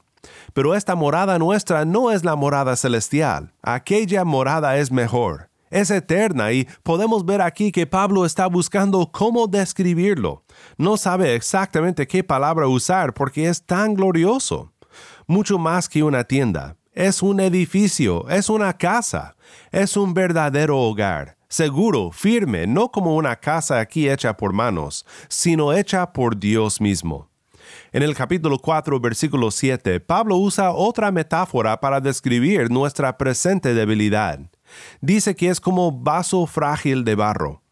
Pero 0.55 0.77
esta 0.77 0.95
morada 0.95 1.37
nuestra 1.41 1.85
no 1.85 2.13
es 2.13 2.23
la 2.23 2.37
morada 2.37 2.77
celestial. 2.77 3.53
Aquella 3.61 4.25
morada 4.25 4.79
es 4.79 4.93
mejor. 4.93 5.48
Es 5.71 5.91
eterna 5.91 6.53
y 6.53 6.67
podemos 6.83 7.25
ver 7.25 7.43
aquí 7.43 7.73
que 7.73 7.87
Pablo 7.87 8.25
está 8.25 8.47
buscando 8.47 9.11
cómo 9.13 9.47
describirlo 9.47 10.45
no 10.77 10.97
sabe 10.97 11.35
exactamente 11.35 12.07
qué 12.07 12.25
palabra 12.25 12.67
usar 12.67 13.15
porque 13.15 13.49
es 13.49 13.65
tan 13.65 13.95
glorioso. 13.95 14.73
Mucho 15.27 15.59
más 15.59 15.89
que 15.89 16.03
una 16.03 16.25
tienda. 16.25 16.77
Es 16.93 17.23
un 17.23 17.39
edificio, 17.41 18.29
es 18.29 18.49
una 18.49 18.73
casa, 18.73 19.37
es 19.71 19.97
un 19.97 20.15
verdadero 20.15 20.79
hogar, 20.81 21.37
seguro, 21.49 22.11
firme, 22.11 22.67
no 22.67 22.91
como 22.91 23.15
una 23.15 23.37
casa 23.37 23.79
aquí 23.79 24.09
hecha 24.09 24.37
por 24.37 24.53
manos, 24.53 25.07
sino 25.29 25.73
hecha 25.73 26.13
por 26.13 26.37
Dios 26.37 26.81
mismo. 26.81 27.29
En 27.93 28.03
el 28.03 28.17
capítulo 28.17 28.59
4, 28.59 28.99
versículo 28.99 29.53
7, 29.53 30.01
Pablo 30.01 30.39
usa 30.39 30.73
otra 30.73 31.13
metáfora 31.13 31.79
para 31.79 32.01
describir 32.01 32.69
nuestra 32.69 33.17
presente 33.17 33.75
debilidad. 33.75 34.41
Dice 35.01 35.35
que 35.35 35.49
es 35.49 35.61
como 35.61 35.93
vaso 35.93 36.47
frágil 36.47 37.05
de 37.05 37.15
barro. 37.15 37.63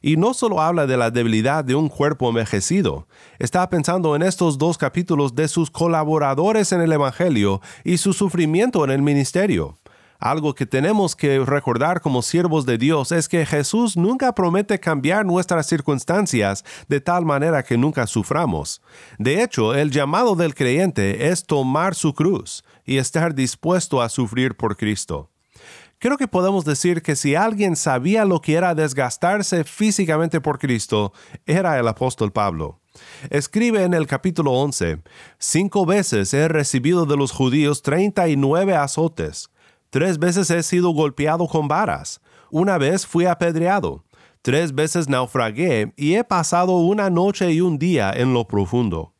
Y 0.00 0.16
no 0.16 0.34
solo 0.34 0.60
habla 0.60 0.86
de 0.86 0.96
la 0.96 1.10
debilidad 1.10 1.64
de 1.64 1.74
un 1.74 1.88
cuerpo 1.88 2.28
envejecido, 2.28 3.06
está 3.38 3.68
pensando 3.68 4.14
en 4.16 4.22
estos 4.22 4.58
dos 4.58 4.78
capítulos 4.78 5.34
de 5.34 5.48
sus 5.48 5.70
colaboradores 5.70 6.72
en 6.72 6.80
el 6.80 6.92
Evangelio 6.92 7.60
y 7.84 7.98
su 7.98 8.12
sufrimiento 8.12 8.84
en 8.84 8.90
el 8.90 9.02
ministerio. 9.02 9.76
Algo 10.22 10.54
que 10.54 10.66
tenemos 10.66 11.16
que 11.16 11.40
recordar 11.40 12.00
como 12.00 12.22
siervos 12.22 12.64
de 12.64 12.78
Dios 12.78 13.10
es 13.10 13.28
que 13.28 13.44
Jesús 13.44 13.96
nunca 13.96 14.32
promete 14.32 14.78
cambiar 14.78 15.26
nuestras 15.26 15.66
circunstancias 15.66 16.64
de 16.86 17.00
tal 17.00 17.24
manera 17.24 17.64
que 17.64 17.76
nunca 17.76 18.06
suframos. 18.06 18.80
De 19.18 19.42
hecho, 19.42 19.74
el 19.74 19.90
llamado 19.90 20.36
del 20.36 20.54
creyente 20.54 21.26
es 21.26 21.44
tomar 21.44 21.96
su 21.96 22.14
cruz 22.14 22.62
y 22.84 22.98
estar 22.98 23.34
dispuesto 23.34 24.00
a 24.00 24.08
sufrir 24.08 24.56
por 24.56 24.76
Cristo. 24.76 25.31
Creo 26.02 26.16
que 26.16 26.26
podemos 26.26 26.64
decir 26.64 27.00
que 27.00 27.14
si 27.14 27.36
alguien 27.36 27.76
sabía 27.76 28.24
lo 28.24 28.40
que 28.40 28.54
era 28.54 28.74
desgastarse 28.74 29.62
físicamente 29.62 30.40
por 30.40 30.58
Cristo, 30.58 31.12
era 31.46 31.78
el 31.78 31.86
apóstol 31.86 32.32
Pablo. 32.32 32.80
Escribe 33.30 33.84
en 33.84 33.94
el 33.94 34.08
capítulo 34.08 34.50
11, 34.50 35.00
Cinco 35.38 35.86
veces 35.86 36.34
he 36.34 36.48
recibido 36.48 37.06
de 37.06 37.16
los 37.16 37.30
judíos 37.30 37.82
treinta 37.82 38.26
y 38.26 38.34
nueve 38.34 38.74
azotes. 38.74 39.50
Tres 39.90 40.18
veces 40.18 40.50
he 40.50 40.64
sido 40.64 40.90
golpeado 40.90 41.46
con 41.46 41.68
varas. 41.68 42.20
Una 42.50 42.78
vez 42.78 43.06
fui 43.06 43.26
apedreado. 43.26 44.02
Tres 44.42 44.74
veces 44.74 45.08
naufragué 45.08 45.92
y 45.96 46.14
he 46.14 46.24
pasado 46.24 46.78
una 46.78 47.10
noche 47.10 47.52
y 47.52 47.60
un 47.60 47.78
día 47.78 48.12
en 48.12 48.34
lo 48.34 48.48
profundo 48.48 49.11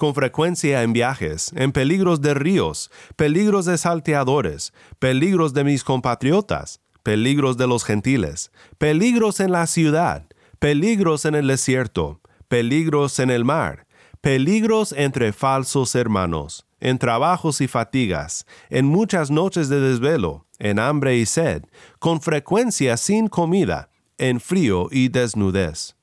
con 0.00 0.14
frecuencia 0.14 0.82
en 0.82 0.94
viajes, 0.94 1.52
en 1.54 1.72
peligros 1.72 2.22
de 2.22 2.32
ríos, 2.32 2.90
peligros 3.16 3.66
de 3.66 3.76
salteadores, 3.76 4.72
peligros 4.98 5.52
de 5.52 5.62
mis 5.62 5.84
compatriotas, 5.84 6.80
peligros 7.02 7.58
de 7.58 7.66
los 7.66 7.84
gentiles, 7.84 8.50
peligros 8.78 9.40
en 9.40 9.52
la 9.52 9.66
ciudad, 9.66 10.24
peligros 10.58 11.26
en 11.26 11.34
el 11.34 11.48
desierto, 11.48 12.22
peligros 12.48 13.18
en 13.18 13.28
el 13.28 13.44
mar, 13.44 13.86
peligros 14.22 14.92
entre 14.92 15.34
falsos 15.34 15.94
hermanos, 15.94 16.66
en 16.80 16.98
trabajos 16.98 17.60
y 17.60 17.68
fatigas, 17.68 18.46
en 18.70 18.86
muchas 18.86 19.30
noches 19.30 19.68
de 19.68 19.80
desvelo, 19.80 20.46
en 20.58 20.78
hambre 20.78 21.18
y 21.18 21.26
sed, 21.26 21.64
con 21.98 22.22
frecuencia 22.22 22.96
sin 22.96 23.28
comida, 23.28 23.90
en 24.16 24.40
frío 24.40 24.88
y 24.90 25.10
desnudez. 25.10 25.94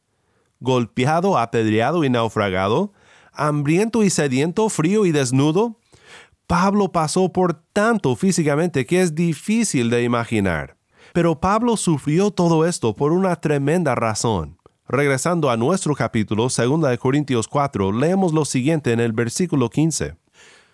Golpeado, 0.59 1.39
apedreado 1.39 2.03
y 2.03 2.11
naufragado, 2.11 2.93
hambriento 3.37 4.03
y 4.03 4.09
sediento, 4.09 4.69
frío 4.69 5.05
y 5.05 5.11
desnudo? 5.11 5.77
Pablo 6.47 6.93
pasó 6.93 7.31
por 7.33 7.55
tanto 7.73 8.15
físicamente 8.15 8.85
que 8.85 9.01
es 9.01 9.13
difícil 9.13 9.89
de 9.89 10.03
imaginar. 10.03 10.77
Pero 11.11 11.39
Pablo 11.39 11.75
sufrió 11.75 12.31
todo 12.31 12.65
esto 12.65 12.95
por 12.95 13.11
una 13.11 13.35
tremenda 13.35 13.95
razón. 13.95 14.57
Regresando 14.87 15.49
a 15.49 15.57
nuestro 15.57 15.93
capítulo 15.93 16.43
2 16.43 16.97
Corintios 16.99 17.49
4, 17.49 17.91
leemos 17.91 18.31
lo 18.31 18.45
siguiente 18.45 18.93
en 18.93 19.01
el 19.01 19.11
versículo 19.11 19.69
15. 19.69 20.15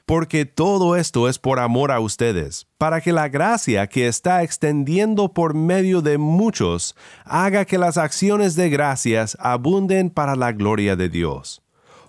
Porque 0.05 0.45
todo 0.45 0.95
esto 0.95 1.27
es 1.27 1.39
por 1.39 1.59
amor 1.59 1.91
a 1.91 1.99
ustedes, 1.99 2.67
para 2.77 3.01
que 3.01 3.11
la 3.11 3.29
gracia 3.29 3.87
que 3.87 4.07
está 4.07 4.43
extendiendo 4.43 5.33
por 5.33 5.55
medio 5.55 6.03
de 6.03 6.19
muchos 6.19 6.95
haga 7.25 7.65
que 7.65 7.79
las 7.79 7.97
acciones 7.97 8.55
de 8.55 8.69
gracias 8.69 9.35
abunden 9.39 10.11
para 10.11 10.35
la 10.35 10.51
gloria 10.51 10.95
de 10.95 11.09
Dios 11.09 11.62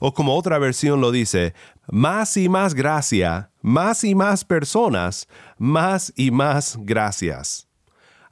o 0.07 0.13
como 0.13 0.37
otra 0.37 0.59
versión 0.59 1.01
lo 1.01 1.11
dice, 1.11 1.55
más 1.87 2.37
y 2.37 2.51
más 2.51 2.75
gracia, 2.75 3.51
más 3.63 4.05
y 4.05 4.15
más 4.15 4.45
personas, 4.45 5.29
más 5.57 6.13
y 6.15 6.31
más 6.31 6.77
gracias. 6.79 7.69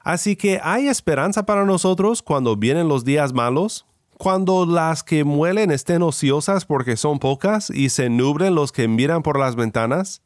Así 0.01 0.35
que 0.35 0.59
hay 0.61 0.87
esperanza 0.87 1.47
para 1.47 1.65
nosotros 1.65 2.21
cuando 2.21 2.55
vienen 2.55 2.87
los 2.87 3.03
días 3.03 3.33
malos, 3.33 3.87
cuando 4.19 4.67
las 4.67 5.01
que 5.01 5.23
muelen 5.23 5.71
estén 5.71 6.03
ociosas 6.03 6.63
porque 6.65 6.95
son 6.95 7.17
pocas 7.17 7.71
y 7.71 7.89
se 7.89 8.07
nublen 8.07 8.53
los 8.53 8.71
que 8.71 8.87
miran 8.87 9.23
por 9.23 9.39
las 9.39 9.55
ventanas. 9.55 10.21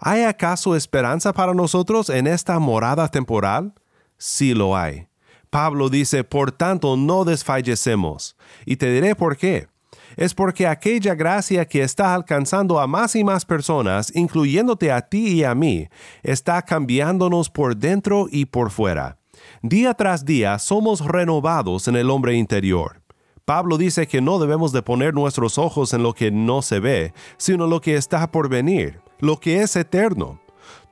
¿Hay 0.00 0.24
acaso 0.24 0.76
esperanza 0.76 1.32
para 1.32 1.54
nosotros 1.54 2.10
en 2.10 2.26
esta 2.26 2.58
morada 2.58 3.08
temporal? 3.08 3.72
Sí 4.18 4.52
lo 4.52 4.76
hay. 4.76 5.08
Pablo 5.48 5.88
dice, 5.88 6.24
por 6.24 6.52
tanto, 6.52 6.98
no 6.98 7.24
desfallecemos. 7.24 8.36
Y 8.66 8.76
te 8.76 8.92
diré 8.92 9.14
por 9.14 9.38
qué 9.38 9.69
es 10.16 10.34
porque 10.34 10.66
aquella 10.66 11.14
gracia 11.14 11.66
que 11.66 11.82
está 11.82 12.14
alcanzando 12.14 12.80
a 12.80 12.86
más 12.86 13.16
y 13.16 13.24
más 13.24 13.44
personas, 13.44 14.14
incluyéndote 14.14 14.92
a 14.92 15.02
ti 15.02 15.28
y 15.28 15.44
a 15.44 15.54
mí, 15.54 15.88
está 16.22 16.62
cambiándonos 16.62 17.50
por 17.50 17.76
dentro 17.76 18.26
y 18.30 18.46
por 18.46 18.70
fuera. 18.70 19.18
Día 19.62 19.94
tras 19.94 20.24
día 20.24 20.58
somos 20.58 21.04
renovados 21.04 21.88
en 21.88 21.96
el 21.96 22.10
hombre 22.10 22.34
interior. 22.34 23.02
Pablo 23.44 23.78
dice 23.78 24.06
que 24.06 24.20
no 24.20 24.38
debemos 24.38 24.70
de 24.72 24.82
poner 24.82 25.12
nuestros 25.12 25.58
ojos 25.58 25.92
en 25.92 26.02
lo 26.02 26.14
que 26.14 26.30
no 26.30 26.62
se 26.62 26.78
ve, 26.78 27.12
sino 27.36 27.66
lo 27.66 27.80
que 27.80 27.96
está 27.96 28.30
por 28.30 28.48
venir, 28.48 29.00
lo 29.18 29.38
que 29.38 29.62
es 29.62 29.74
eterno. 29.76 30.40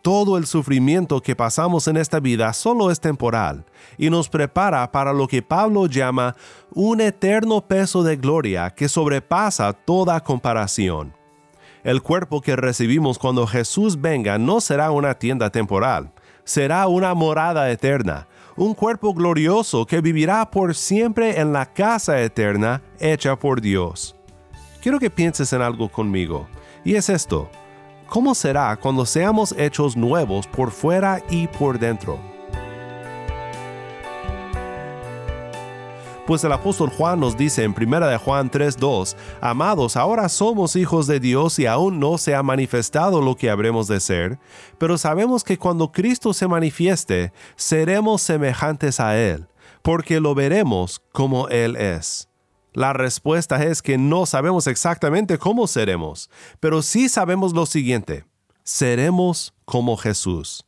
Todo 0.03 0.39
el 0.39 0.47
sufrimiento 0.47 1.21
que 1.21 1.35
pasamos 1.35 1.89
en 1.89 1.97
esta 1.97 2.21
vida 2.21 2.53
solo 2.53 2.91
es 2.91 3.01
temporal 3.01 3.65
y 3.97 4.11
nos 4.11 4.29
prepara 4.29 4.91
para 4.93 5.13
lo 5.13 5.27
que 5.27 5.43
Pablo 5.43 5.87
llama 5.87 6.37
un 6.73 7.01
eterno 7.01 7.61
peso 7.61 8.05
de 8.05 8.17
gloria 8.17 8.71
que 8.71 8.89
sobrepasa 8.89 9.73
toda 9.73 10.21
comparación. 10.21 11.15
El 11.83 12.01
cuerpo 12.01 12.41
que 12.41 12.55
recibimos 12.55 13.19
cuando 13.19 13.47
Jesús 13.47 14.01
venga 14.01 14.39
no 14.39 14.61
será 14.61 14.93
una 14.93 15.15
tienda 15.15 15.51
temporal, 15.51 16.13
será 16.45 16.87
una 16.87 17.13
morada 17.15 17.71
eterna, 17.71 18.29
un 18.57 18.75
cuerpo 18.75 19.15
glorioso 19.15 19.85
que 19.85 20.01
vivirá 20.01 20.49
por 20.51 20.75
siempre 20.75 21.41
en 21.41 21.53
la 21.53 21.67
casa 21.67 22.21
eterna 22.21 22.83
hecha 23.01 23.37
por 23.37 23.61
Dios. 23.61 24.15
quiero 24.81 25.01
que 25.01 25.11
pienses 25.11 25.53
en 25.53 25.63
algo 25.63 25.89
conmigo. 25.89 26.47
Y 26.85 26.95
es 26.95 27.09
esto. 27.09 27.51
¿Cómo 28.09 28.35
será 28.35 28.75
cuando 28.79 29.05
seamos 29.05 29.55
hechos 29.59 29.95
nuevos 29.95 30.47
por 30.47 30.71
fuera 30.71 31.23
y 31.29 31.47
por 31.47 31.79
dentro? 31.79 32.19
Pues 36.27 36.43
el 36.43 36.53
apóstol 36.53 36.89
Juan 36.89 37.21
nos 37.21 37.37
dice 37.37 37.65
en 37.65 37.75
1 37.79 38.09
de 38.09 38.17
Juan 38.17 38.51
3:2, 38.51 39.15
Amados, 39.43 39.95
ahora 39.99 40.31
somos 40.31 40.75
hijos 40.75 41.07
de 41.07 41.21
Dios 41.21 41.59
y 41.59 41.67
aún 41.67 42.01
no 42.01 42.17
se 42.17 42.35
ha 42.35 42.43
manifestado 42.43 43.21
lo 43.21 43.37
que 43.37 43.51
habremos 43.51 43.89
de 43.89 44.01
ser, 44.01 44.39
pero 44.79 44.97
sabemos 44.97 45.45
que 45.45 45.59
cuando 45.59 45.93
Cristo 45.93 46.33
se 46.33 46.49
manifieste, 46.49 47.35
seremos 47.57 48.23
semejantes 48.23 49.01
a 49.01 49.19
Él, 49.19 49.49
porque 49.83 50.19
lo 50.19 50.35
veremos 50.35 51.03
como 51.13 51.49
Él 51.49 51.77
es. 51.77 52.29
La 52.73 52.93
respuesta 52.93 53.65
es 53.65 53.83
que 53.83 53.99
no 53.99 54.27
sabemos 54.27 54.67
exactamente 54.67 55.39
cómo 55.39 55.67
seremos, 55.67 56.31
pero 56.61 56.83
sí 56.83 57.09
sabemos 57.09 57.53
lo 57.53 57.67
siguiente, 57.67 58.25
seremos 58.63 59.55
como 59.65 59.97
Jesús. 59.97 60.67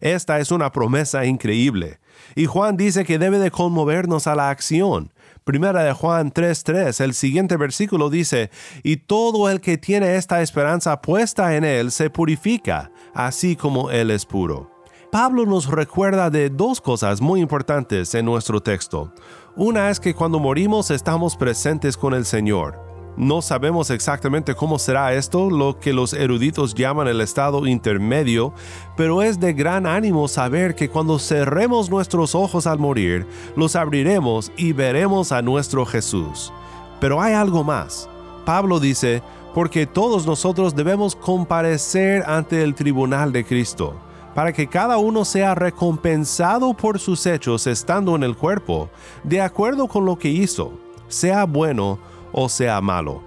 Esta 0.00 0.40
es 0.40 0.50
una 0.50 0.72
promesa 0.72 1.24
increíble. 1.26 2.00
Y 2.34 2.46
Juan 2.46 2.76
dice 2.76 3.04
que 3.04 3.18
debe 3.18 3.38
de 3.38 3.52
conmovernos 3.52 4.26
a 4.26 4.34
la 4.34 4.50
acción. 4.50 5.12
Primera 5.44 5.84
de 5.84 5.92
Juan 5.92 6.32
3:3, 6.32 7.00
el 7.00 7.14
siguiente 7.14 7.56
versículo 7.56 8.10
dice, 8.10 8.50
y 8.82 8.96
todo 8.96 9.48
el 9.48 9.60
que 9.60 9.78
tiene 9.78 10.16
esta 10.16 10.42
esperanza 10.42 11.00
puesta 11.02 11.54
en 11.56 11.64
él 11.64 11.92
se 11.92 12.10
purifica, 12.10 12.90
así 13.14 13.54
como 13.54 13.90
él 13.90 14.10
es 14.10 14.26
puro. 14.26 14.71
Pablo 15.12 15.44
nos 15.44 15.66
recuerda 15.66 16.30
de 16.30 16.48
dos 16.48 16.80
cosas 16.80 17.20
muy 17.20 17.42
importantes 17.42 18.14
en 18.14 18.24
nuestro 18.24 18.62
texto. 18.62 19.12
Una 19.54 19.90
es 19.90 20.00
que 20.00 20.14
cuando 20.14 20.38
morimos 20.38 20.90
estamos 20.90 21.36
presentes 21.36 21.98
con 21.98 22.14
el 22.14 22.24
Señor. 22.24 22.80
No 23.18 23.42
sabemos 23.42 23.90
exactamente 23.90 24.54
cómo 24.54 24.78
será 24.78 25.12
esto, 25.12 25.50
lo 25.50 25.78
que 25.78 25.92
los 25.92 26.14
eruditos 26.14 26.72
llaman 26.72 27.08
el 27.08 27.20
estado 27.20 27.66
intermedio, 27.66 28.54
pero 28.96 29.20
es 29.20 29.38
de 29.38 29.52
gran 29.52 29.86
ánimo 29.86 30.28
saber 30.28 30.74
que 30.74 30.88
cuando 30.88 31.18
cerremos 31.18 31.90
nuestros 31.90 32.34
ojos 32.34 32.66
al 32.66 32.78
morir, 32.78 33.26
los 33.54 33.76
abriremos 33.76 34.50
y 34.56 34.72
veremos 34.72 35.30
a 35.30 35.42
nuestro 35.42 35.84
Jesús. 35.84 36.54
Pero 37.00 37.20
hay 37.20 37.34
algo 37.34 37.64
más. 37.64 38.08
Pablo 38.46 38.80
dice, 38.80 39.22
porque 39.52 39.86
todos 39.86 40.26
nosotros 40.26 40.74
debemos 40.74 41.14
comparecer 41.14 42.22
ante 42.26 42.62
el 42.62 42.74
tribunal 42.74 43.30
de 43.30 43.44
Cristo, 43.44 43.94
para 44.34 44.52
que 44.52 44.66
cada 44.66 44.98
uno 44.98 45.24
sea 45.24 45.54
recompensado 45.54 46.74
por 46.74 46.98
sus 46.98 47.26
hechos 47.26 47.66
estando 47.66 48.16
en 48.16 48.22
el 48.22 48.36
cuerpo, 48.36 48.88
de 49.24 49.40
acuerdo 49.40 49.88
con 49.88 50.04
lo 50.04 50.18
que 50.18 50.28
hizo, 50.28 50.72
sea 51.08 51.44
bueno 51.44 51.98
o 52.32 52.48
sea 52.48 52.80
malo. 52.80 53.22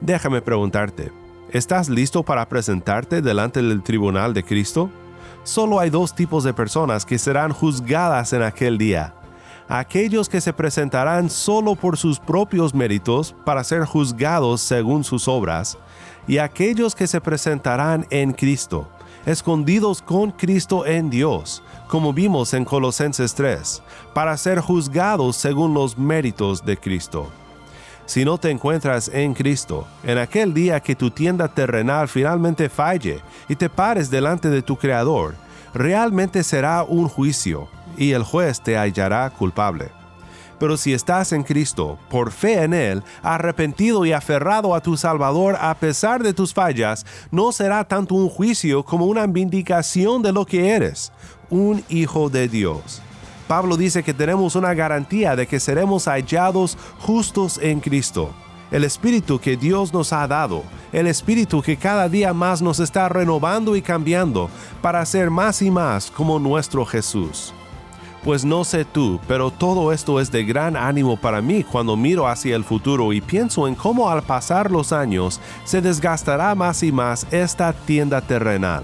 Déjame 0.00 0.42
preguntarte, 0.42 1.12
¿estás 1.50 1.88
listo 1.88 2.22
para 2.22 2.48
presentarte 2.48 3.22
delante 3.22 3.62
del 3.62 3.82
tribunal 3.82 4.34
de 4.34 4.42
Cristo? 4.42 4.90
Solo 5.44 5.78
hay 5.78 5.90
dos 5.90 6.14
tipos 6.14 6.42
de 6.42 6.54
personas 6.54 7.04
que 7.04 7.18
serán 7.18 7.52
juzgadas 7.52 8.32
en 8.32 8.42
aquel 8.42 8.78
día. 8.78 9.14
Aquellos 9.68 10.28
que 10.28 10.40
se 10.40 10.52
presentarán 10.52 11.30
solo 11.30 11.74
por 11.74 11.96
sus 11.96 12.18
propios 12.18 12.74
méritos 12.74 13.34
para 13.44 13.64
ser 13.64 13.84
juzgados 13.84 14.60
según 14.60 15.04
sus 15.04 15.26
obras, 15.26 15.78
y 16.26 16.38
aquellos 16.38 16.94
que 16.94 17.06
se 17.06 17.20
presentarán 17.20 18.06
en 18.10 18.32
Cristo, 18.32 18.88
escondidos 19.26 20.02
con 20.02 20.30
Cristo 20.30 20.86
en 20.86 21.10
Dios, 21.10 21.62
como 21.88 22.12
vimos 22.12 22.54
en 22.54 22.64
Colosenses 22.64 23.34
3, 23.34 23.82
para 24.12 24.36
ser 24.36 24.60
juzgados 24.60 25.36
según 25.36 25.74
los 25.74 25.98
méritos 25.98 26.64
de 26.64 26.76
Cristo 26.76 27.30
si 28.06 28.24
no 28.24 28.38
te 28.38 28.50
encuentras 28.50 29.08
en 29.12 29.34
Cristo, 29.34 29.86
en 30.02 30.18
aquel 30.18 30.52
día 30.52 30.80
que 30.80 30.94
tu 30.94 31.10
tienda 31.10 31.48
terrenal 31.48 32.08
finalmente 32.08 32.68
falle 32.68 33.20
y 33.48 33.56
te 33.56 33.68
pares 33.68 34.10
delante 34.10 34.50
de 34.50 34.62
tu 34.62 34.76
Creador, 34.76 35.34
realmente 35.72 36.42
será 36.42 36.84
un 36.84 37.08
juicio 37.08 37.68
y 37.96 38.12
el 38.12 38.22
juez 38.22 38.60
te 38.60 38.76
hallará 38.76 39.30
culpable. 39.30 40.03
Pero 40.64 40.78
si 40.78 40.94
estás 40.94 41.32
en 41.32 41.42
Cristo, 41.42 41.98
por 42.08 42.32
fe 42.32 42.62
en 42.62 42.72
Él, 42.72 43.02
arrepentido 43.22 44.06
y 44.06 44.12
aferrado 44.12 44.74
a 44.74 44.80
tu 44.80 44.96
Salvador 44.96 45.58
a 45.60 45.74
pesar 45.74 46.22
de 46.22 46.32
tus 46.32 46.54
fallas, 46.54 47.04
no 47.30 47.52
será 47.52 47.84
tanto 47.84 48.14
un 48.14 48.30
juicio 48.30 48.82
como 48.82 49.04
una 49.04 49.26
vindicación 49.26 50.22
de 50.22 50.32
lo 50.32 50.46
que 50.46 50.70
eres, 50.70 51.12
un 51.50 51.84
hijo 51.90 52.30
de 52.30 52.48
Dios. 52.48 53.02
Pablo 53.46 53.76
dice 53.76 54.02
que 54.02 54.14
tenemos 54.14 54.56
una 54.56 54.72
garantía 54.72 55.36
de 55.36 55.46
que 55.46 55.60
seremos 55.60 56.06
hallados 56.06 56.78
justos 56.98 57.60
en 57.60 57.80
Cristo. 57.80 58.30
El 58.70 58.84
Espíritu 58.84 59.38
que 59.38 59.58
Dios 59.58 59.92
nos 59.92 60.14
ha 60.14 60.26
dado, 60.26 60.62
el 60.94 61.08
Espíritu 61.08 61.60
que 61.60 61.76
cada 61.76 62.08
día 62.08 62.32
más 62.32 62.62
nos 62.62 62.80
está 62.80 63.10
renovando 63.10 63.76
y 63.76 63.82
cambiando 63.82 64.48
para 64.80 65.04
ser 65.04 65.28
más 65.28 65.60
y 65.60 65.70
más 65.70 66.10
como 66.10 66.38
nuestro 66.38 66.86
Jesús. 66.86 67.52
Pues 68.24 68.42
no 68.42 68.64
sé 68.64 68.86
tú, 68.86 69.20
pero 69.28 69.50
todo 69.50 69.92
esto 69.92 70.18
es 70.18 70.32
de 70.32 70.44
gran 70.44 70.78
ánimo 70.78 71.18
para 71.18 71.42
mí 71.42 71.62
cuando 71.62 71.94
miro 71.94 72.26
hacia 72.26 72.56
el 72.56 72.64
futuro 72.64 73.12
y 73.12 73.20
pienso 73.20 73.68
en 73.68 73.74
cómo 73.74 74.08
al 74.08 74.22
pasar 74.22 74.70
los 74.70 74.94
años 74.94 75.42
se 75.64 75.82
desgastará 75.82 76.54
más 76.54 76.82
y 76.82 76.90
más 76.90 77.26
esta 77.30 77.74
tienda 77.74 78.22
terrenal. 78.22 78.82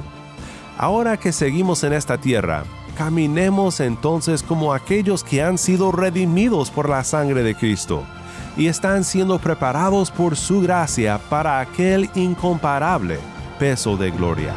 Ahora 0.77 1.17
que 1.17 1.33
seguimos 1.33 1.85
en 1.85 1.95
esta 1.95 2.19
tierra, 2.19 2.65
caminemos 2.99 3.81
entonces 3.81 4.43
como 4.43 4.75
aquellos 4.75 5.25
que 5.25 5.43
han 5.43 5.57
sido 5.57 5.91
redimidos 5.91 6.71
por 6.71 6.91
la 6.91 7.03
sangre 7.03 7.43
de 7.43 7.55
Cristo 7.55 8.03
y 8.59 8.67
están 8.67 9.05
siendo 9.05 9.39
preparados 9.39 10.11
por 10.11 10.37
su 10.37 10.61
gracia 10.61 11.19
para 11.31 11.61
aquel 11.61 12.11
incomparable 12.15 13.19
peso 13.59 13.97
de 13.97 14.11
gloria. 14.11 14.55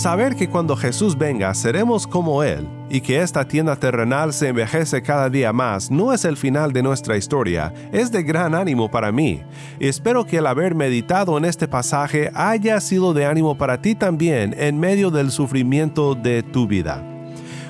Saber 0.00 0.34
que 0.34 0.48
cuando 0.48 0.76
Jesús 0.76 1.18
venga 1.18 1.52
seremos 1.52 2.06
como 2.06 2.42
Él 2.42 2.66
y 2.88 3.02
que 3.02 3.20
esta 3.20 3.46
tienda 3.46 3.76
terrenal 3.76 4.32
se 4.32 4.48
envejece 4.48 5.02
cada 5.02 5.28
día 5.28 5.52
más 5.52 5.90
no 5.90 6.14
es 6.14 6.24
el 6.24 6.38
final 6.38 6.72
de 6.72 6.82
nuestra 6.82 7.18
historia, 7.18 7.74
es 7.92 8.10
de 8.10 8.22
gran 8.22 8.54
ánimo 8.54 8.90
para 8.90 9.12
mí. 9.12 9.42
Espero 9.78 10.24
que 10.24 10.38
el 10.38 10.46
haber 10.46 10.74
meditado 10.74 11.36
en 11.36 11.44
este 11.44 11.68
pasaje 11.68 12.30
haya 12.34 12.80
sido 12.80 13.12
de 13.12 13.26
ánimo 13.26 13.58
para 13.58 13.82
ti 13.82 13.94
también 13.94 14.54
en 14.56 14.80
medio 14.80 15.10
del 15.10 15.30
sufrimiento 15.30 16.14
de 16.14 16.42
tu 16.44 16.66
vida. 16.66 17.04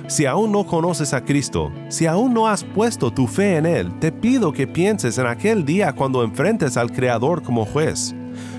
Si 0.06 0.24
aún 0.24 0.52
no 0.52 0.64
conoces 0.64 1.12
a 1.12 1.24
Cristo, 1.24 1.72
si 1.88 2.06
aún 2.06 2.32
no 2.32 2.46
has 2.46 2.62
puesto 2.62 3.10
tu 3.10 3.26
fe 3.26 3.56
en 3.56 3.66
Él, 3.66 3.98
te 3.98 4.12
pido 4.12 4.52
que 4.52 4.68
pienses 4.68 5.18
en 5.18 5.26
aquel 5.26 5.64
día 5.64 5.94
cuando 5.94 6.22
enfrentes 6.22 6.76
al 6.76 6.92
Creador 6.92 7.42
como 7.42 7.64
juez. 7.64 8.14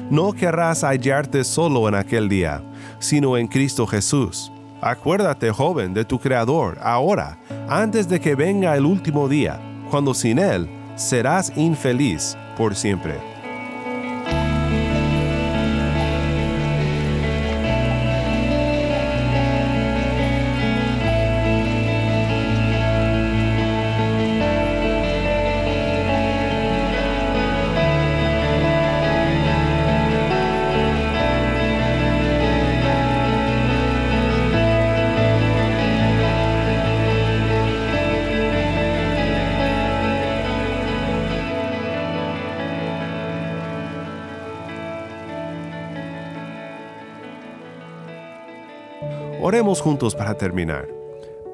No 0.09 0.33
querrás 0.33 0.83
hallarte 0.83 1.45
solo 1.45 1.87
en 1.87 1.95
aquel 1.95 2.27
día 2.27 2.65
sino 3.01 3.35
en 3.35 3.47
Cristo 3.47 3.85
Jesús. 3.85 4.51
Acuérdate, 4.79 5.51
joven, 5.51 5.93
de 5.93 6.05
tu 6.05 6.17
Creador, 6.17 6.79
ahora, 6.81 7.37
antes 7.67 8.07
de 8.07 8.19
que 8.19 8.35
venga 8.35 8.75
el 8.77 8.85
último 8.85 9.27
día, 9.27 9.59
cuando 9.89 10.13
sin 10.13 10.39
Él 10.39 10.69
serás 10.95 11.51
infeliz 11.57 12.37
por 12.55 12.75
siempre. 12.75 13.30
Oremos 49.51 49.81
juntos 49.81 50.15
para 50.15 50.33
terminar. 50.33 50.87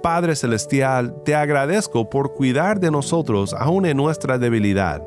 Padre 0.04 0.36
Celestial, 0.36 1.16
te 1.24 1.34
agradezco 1.34 2.08
por 2.08 2.36
cuidar 2.36 2.80
de 2.80 2.92
nosotros 2.92 3.56
aún 3.58 3.88
en 3.88 3.98
nuestra 3.98 4.38
debilidad, 4.38 5.02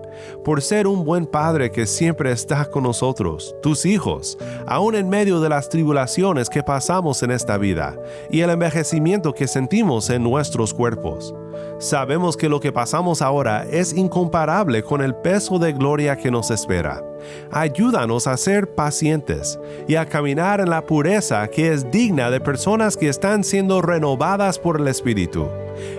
por 0.45 0.61
ser 0.61 0.89
un 0.89 1.05
buen 1.05 1.25
Padre 1.25 1.71
que 1.71 1.87
siempre 1.87 2.33
está 2.33 2.65
con 2.65 2.83
nosotros, 2.83 3.55
tus 3.63 3.87
hijos, 3.87 4.37
aún 4.67 4.97
en 4.97 5.09
medio 5.09 5.39
de 5.39 5.51
las 5.51 5.69
tribulaciones 5.69 6.51
que 6.51 6.65
pasamos 6.65 7.23
en 7.23 7.31
esta 7.31 7.59
vida 7.59 7.97
y 8.29 8.41
el 8.41 8.51
envejecimiento 8.51 9.35
que 9.35 9.47
sentimos 9.47 10.11
en 10.11 10.25
nuestros 10.25 10.75
cuerpos. 10.75 11.33
Sabemos 11.79 12.37
que 12.37 12.49
lo 12.49 12.61
que 12.61 12.73
pasamos 12.73 13.23
ahora 13.23 13.65
es 13.71 13.93
incomparable 13.93 14.83
con 14.83 15.01
el 15.01 15.15
peso 15.15 15.59
de 15.59 15.73
gloria 15.73 16.17
que 16.17 16.31
nos 16.31 16.51
espera. 16.51 17.03
Ayúdanos 17.51 18.27
a 18.27 18.37
ser 18.37 18.75
pacientes 18.75 19.59
y 19.89 19.97
a 19.97 20.07
caminar 20.07 20.61
en 20.61 20.71
la 20.71 20.87
pureza 20.87 21.49
que 21.49 21.73
es 21.73 21.91
digna 21.91 22.31
de 22.31 22.41
personas 22.41 22.97
que 22.97 23.09
están 23.09 23.45
siendo 23.45 23.83
renovadas 23.83 24.59
por 24.59 24.81
el 24.81 24.89
Espíritu. 24.89 25.49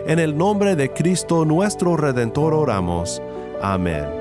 En 0.08 0.20
el 0.20 0.38
nombre 0.38 0.76
de 0.76 0.92
Cristo 0.92 1.46
nuestro 1.46 1.98
Redentor 1.98 2.54
oramos. 2.54 3.22
Amén. 3.62 4.21